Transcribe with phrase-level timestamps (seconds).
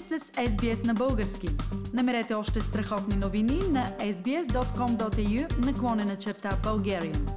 [0.00, 1.48] сте с SBS на български.
[1.94, 7.30] Намерете още страхотни новини на sbs.com.au наклонена черта Bulgarian.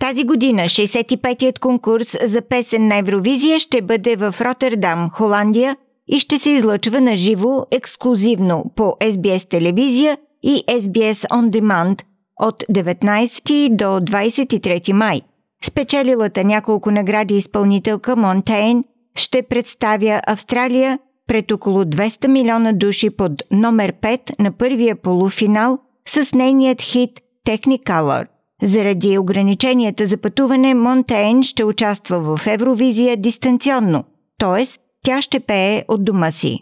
[0.00, 5.76] Тази година 65-тият конкурс за песен на Евровизия ще бъде в Роттердам, Холандия
[6.08, 12.02] и ще се излъчва на живо, ексклюзивно по SBS телевизия и SBS On Demand
[12.40, 15.20] от 19 до 23 май.
[15.64, 23.92] Спечелилата няколко награди изпълнителка Монтейн ще представя Австралия пред около 200 милиона души под номер
[23.92, 28.26] 5 на първия полуфинал с нейният хит Technicolor.
[28.62, 34.04] Заради ограниченията за пътуване, Монтейн ще участва в Евровизия дистанционно,
[34.38, 34.64] т.е.
[35.04, 36.60] тя ще пее от дома си.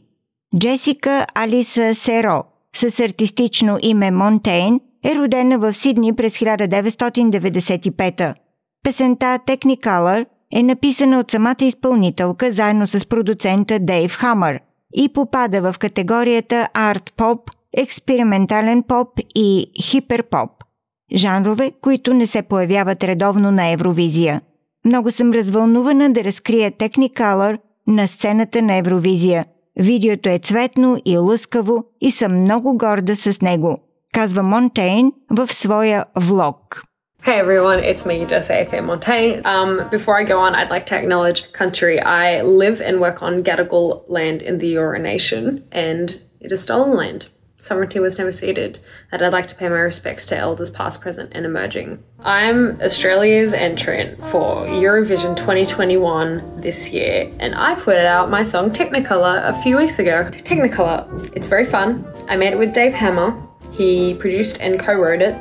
[0.58, 8.34] Джесика Алиса Серо с артистично име Монтейн е родена в Сидни през 1995
[8.82, 14.60] Песента Technicolor е написана от самата изпълнителка заедно с продуцента Дейв Хамър
[14.94, 20.50] и попада в категорията арт поп, експериментален поп и хиперпоп–
[21.14, 24.40] жанрове, които не се появяват редовно на Евровизия.
[24.84, 29.44] Много съм развълнувана да разкрия Technicolor на сцената на Евровизия.
[29.76, 33.78] Видеото е цветно и лъскаво и съм много горда с него,
[34.12, 36.82] казва Монтейн в своя влог.
[37.22, 39.42] Hey everyone, it's me, Jesse Fair Montaigne.
[39.44, 42.00] Um, before I go on, I'd like to acknowledge country.
[42.00, 46.96] I live and work on Gadigal land in the Eora Nation, and it is stolen
[46.96, 47.28] land.
[47.56, 48.78] Sovereignty was never ceded,
[49.12, 52.02] and I'd like to pay my respects to elders past, present, and emerging.
[52.20, 59.46] I'm Australia's entrant for Eurovision 2021 this year, and I put out my song Technicolor
[59.46, 60.24] a few weeks ago.
[60.30, 62.10] Technicolor, it's very fun.
[62.30, 63.49] I made it with Dave Hammer.
[63.70, 65.36] He produced and co wrote it.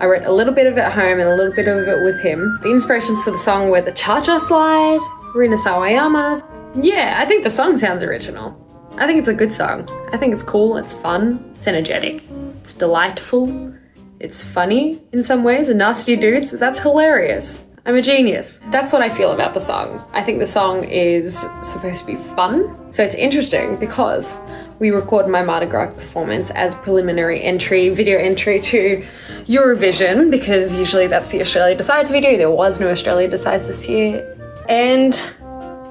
[0.00, 2.02] I wrote a little bit of it at home and a little bit of it
[2.02, 2.58] with him.
[2.62, 5.00] The inspirations for the song were the Cha Cha Slide,
[5.34, 6.42] Rina Sawayama.
[6.82, 8.58] Yeah, I think the song sounds original.
[8.96, 9.88] I think it's a good song.
[10.12, 12.28] I think it's cool, it's fun, it's energetic,
[12.58, 13.74] it's delightful,
[14.20, 17.64] it's funny in some ways, and nasty dudes, that's hilarious.
[17.84, 18.60] I'm a genius.
[18.70, 20.08] That's what I feel about the song.
[20.12, 22.92] I think the song is supposed to be fun.
[22.92, 24.40] So it's interesting because
[24.82, 29.06] we recorded my Mardi Gras performance as preliminary entry, video entry to
[29.46, 32.36] Eurovision, because usually that's the Australia Decides video.
[32.36, 34.36] There was no Australia Decides this year.
[34.68, 35.14] And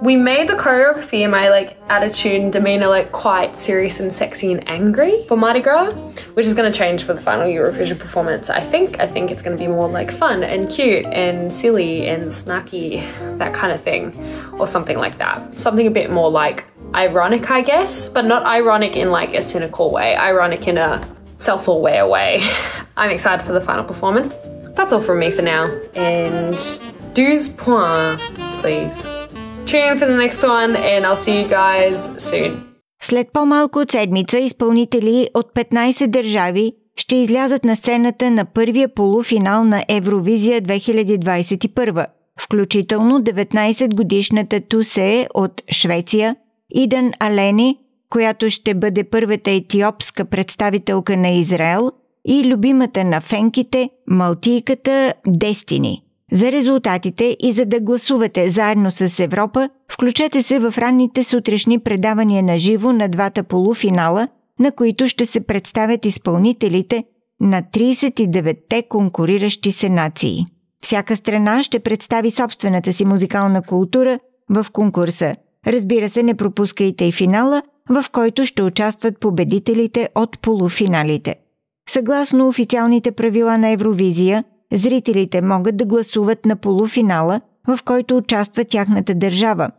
[0.02, 4.52] we made the choreography and my like attitude and demeanor like quite serious and sexy
[4.52, 5.92] and angry for Mardi Gras,
[6.34, 8.50] which is going to change for the final Eurovision performance.
[8.50, 12.08] I think I think it's going to be more like fun and cute and silly
[12.08, 13.00] and snarky,
[13.38, 14.14] that kind of thing,
[14.60, 15.58] or something like that.
[15.58, 19.91] Something a bit more like ironic, I guess, but not ironic in like a cynical
[19.91, 21.07] way, ironic in a
[21.37, 22.43] self aware way.
[22.97, 24.29] I'm excited for the final performance.
[24.77, 25.65] That's all from me for now.
[25.95, 26.59] And
[27.15, 28.23] douze points,
[28.61, 28.97] please.
[29.67, 32.63] Tune in for the next one, and I'll see you guys soon.
[33.03, 39.65] След по-малко от седмица изпълнители от 15 държави ще излязат на сцената на първия полуфинал
[39.65, 42.07] на Евровизия 2021,
[42.41, 46.37] включително 19-годишната Тусе от Швеция,
[46.76, 47.78] Идън Алени,
[48.10, 51.92] която ще бъде първата етиопска представителка на Израел,
[52.26, 56.04] и любимата на фенките, малтийката Дестини.
[56.32, 62.44] За резултатите и за да гласувате заедно с Европа, включете се в ранните сутрешни предавания
[62.44, 64.28] на живо на двата полуфинала,
[64.60, 67.04] на които ще се представят изпълнителите
[67.40, 70.46] на 39-те конкуриращи се нации.
[70.84, 75.34] Всяка страна ще представи собствената си музикална култура в конкурса–
[75.68, 81.36] Разбира се, не пропускайте и финала, в който ще участват победителите от полуфиналите.
[81.90, 89.16] Съгласно официалните правила на Евровизия, зрителите могат да гласуват на полуфинала, в който участва тяхната
[89.16, 89.72] държава,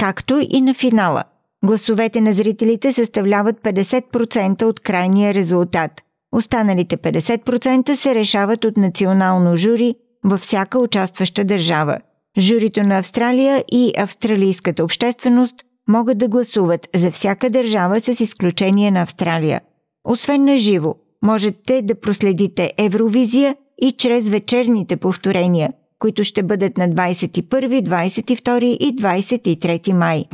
[0.00, 1.24] както и на финала.
[1.64, 5.90] Гласовете на зрителите съставляват 50% от крайния резултат.
[6.32, 11.98] Останалите 50% се решават от национално жури във всяка участваща държава–
[12.38, 15.54] Журито на Австралия и австралийската общественост
[15.88, 19.60] могат да гласуват за всяка държава с изключение на Австралия.
[20.04, 26.88] Освен на живо, можете да проследите Евровизия и чрез вечерните повторения, които ще бъдат на
[26.88, 30.24] 21, 22 и 23 май.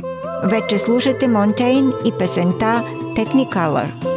[0.43, 2.83] Вече слушате Монтейн и песента
[3.15, 4.16] Technicolor.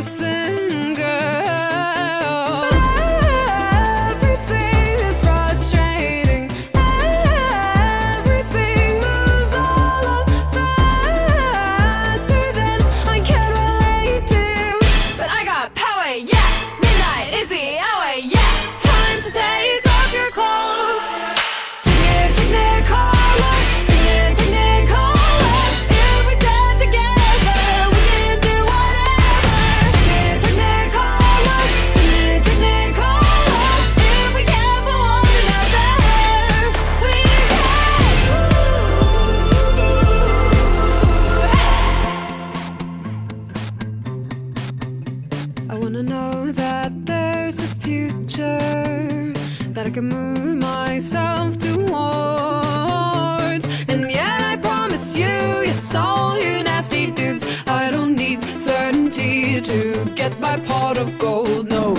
[0.00, 1.19] to sing, girl.
[50.40, 51.90] myself towards.
[53.88, 60.04] And yet I promise you, yes, all you nasty dudes, I don't need certainty to
[60.14, 61.94] get my pot of gold, no.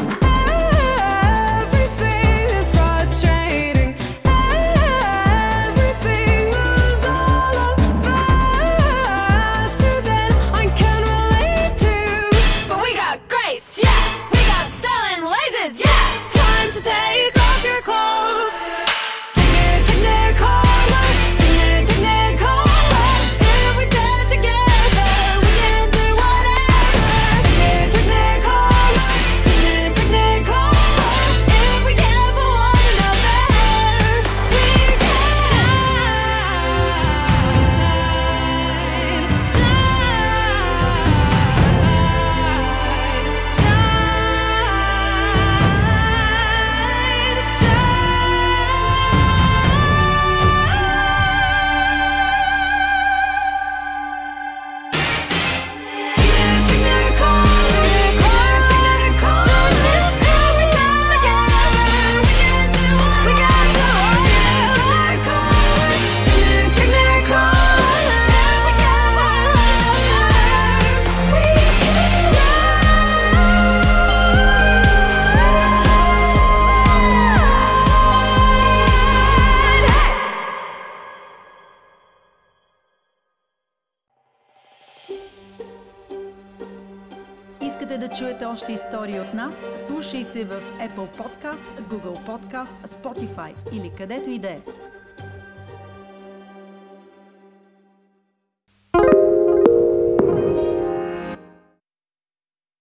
[88.52, 94.50] още истории от нас, слушайте в Apple Podcast, Google Podcast, Spotify или където и да
[94.50, 94.60] е.